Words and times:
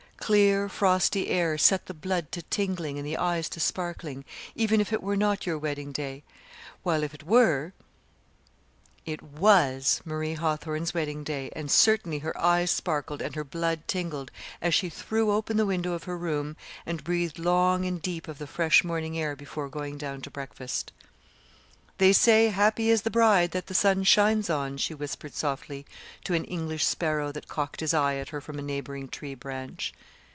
Clear, 0.31 0.69
frosty 0.69 1.27
air 1.27 1.57
set 1.57 1.87
the 1.87 1.93
blood 1.95 2.31
to 2.31 2.41
tingling 2.43 2.97
and 2.99 3.05
the 3.05 3.17
eyes 3.17 3.49
to 3.49 3.59
sparkling, 3.59 4.23
even 4.55 4.79
if 4.79 4.93
it 4.93 5.01
were 5.03 5.17
not 5.17 5.45
your 5.45 5.57
wedding 5.57 5.91
day; 5.91 6.23
while 6.83 7.03
if 7.03 7.13
it 7.13 7.23
were 7.23 7.73
It 9.05 9.21
was 9.21 9.99
Marie 10.05 10.35
Hawthorn's 10.35 10.93
wedding 10.93 11.23
day, 11.25 11.49
and 11.53 11.69
certainly 11.71 12.19
her 12.19 12.39
eyes 12.39 12.69
sparkled 12.71 13.21
and 13.21 13.35
her 13.35 13.43
blood 13.43 13.87
tingled 13.87 14.31
as 14.61 14.73
she 14.73 14.87
threw 14.89 15.31
open 15.31 15.57
the 15.57 15.65
window 15.65 15.91
of 15.93 16.03
her 16.05 16.17
room 16.17 16.55
and 16.85 17.03
breathed 17.03 17.39
long 17.39 17.83
and 17.85 18.01
deep 18.01 18.27
of 18.29 18.37
the 18.37 18.47
fresh 18.47 18.83
morning 18.85 19.17
air 19.19 19.35
before 19.35 19.67
going 19.67 19.97
down 19.97 20.21
to 20.21 20.31
breakfast. 20.31 20.93
"They 21.97 22.13
say 22.13 22.47
'Happy 22.47 22.89
is 22.89 23.01
the 23.01 23.11
bride 23.11 23.51
that 23.51 23.67
the 23.67 23.75
sun 23.75 24.03
shines 24.05 24.49
on,'" 24.49 24.77
she 24.77 24.93
whispered 24.95 25.35
softly 25.35 25.85
to 26.23 26.33
an 26.33 26.45
English 26.45 26.85
sparrow 26.85 27.31
that 27.33 27.47
cocked 27.49 27.79
his 27.81 27.93
eye 27.93 28.15
at 28.15 28.29
her 28.29 28.39
from 28.41 28.57
a 28.57 28.61
neighboring 28.63 29.07
tree 29.07 29.35
branch. 29.35 29.93